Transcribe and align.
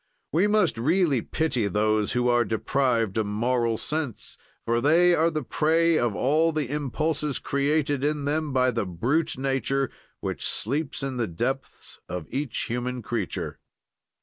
We 0.31 0.47
must 0.47 0.79
really 0.79 1.21
pity 1.21 1.67
those 1.67 2.13
who 2.13 2.27
are 2.27 2.43
deprived 2.43 3.19
of 3.19 3.27
moral 3.27 3.77
sense 3.77 4.35
for 4.65 4.81
they 4.81 5.13
are 5.13 5.29
the 5.29 5.43
prey 5.43 5.99
of 5.99 6.15
all 6.15 6.51
the 6.51 6.71
impulses 6.71 7.37
created 7.37 8.03
in 8.03 8.25
them 8.25 8.51
by 8.51 8.71
the 8.71 8.87
brute 8.87 9.37
nature, 9.37 9.91
which 10.19 10.43
sleeps 10.43 11.03
in 11.03 11.17
the 11.17 11.27
depths 11.27 11.99
of 12.09 12.25
each 12.31 12.61
human 12.63 13.03
creature. 13.03 13.59